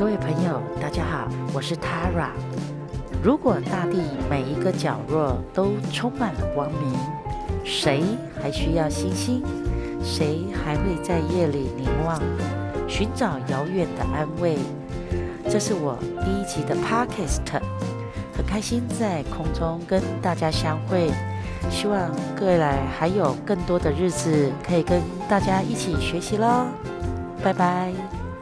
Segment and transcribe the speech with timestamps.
[0.00, 2.30] 各位朋友，大家好，我是 Tara。
[3.22, 6.98] 如果大地每一个角落都充满了光明，
[7.66, 8.02] 谁
[8.40, 9.42] 还需要星星？
[10.02, 12.18] 谁还会在夜里凝望，
[12.88, 14.56] 寻找遥远的安慰？
[15.50, 17.60] 这是我第一集的 Podcast，
[18.34, 21.10] 很开心在空中跟大家相会。
[21.70, 22.10] 希望
[22.40, 26.68] 未来还有更多的日子可以跟大家一起学习喽，
[27.44, 27.92] 拜拜。